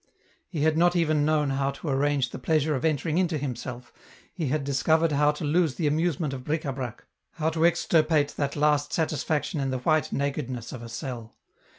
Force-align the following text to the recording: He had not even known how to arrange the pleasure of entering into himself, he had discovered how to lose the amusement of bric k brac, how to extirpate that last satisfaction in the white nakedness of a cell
He 0.49 0.61
had 0.61 0.79
not 0.79 0.95
even 0.95 1.25
known 1.25 1.51
how 1.51 1.69
to 1.69 1.87
arrange 1.89 2.31
the 2.31 2.39
pleasure 2.39 2.73
of 2.73 2.83
entering 2.83 3.19
into 3.19 3.37
himself, 3.37 3.93
he 4.33 4.47
had 4.47 4.63
discovered 4.63 5.11
how 5.11 5.29
to 5.33 5.43
lose 5.45 5.75
the 5.75 5.85
amusement 5.85 6.33
of 6.33 6.43
bric 6.43 6.63
k 6.63 6.71
brac, 6.71 7.03
how 7.33 7.51
to 7.51 7.67
extirpate 7.67 8.29
that 8.29 8.55
last 8.55 8.91
satisfaction 8.93 9.59
in 9.59 9.69
the 9.69 9.77
white 9.77 10.11
nakedness 10.11 10.71
of 10.71 10.81
a 10.81 10.89
cell 10.89 11.35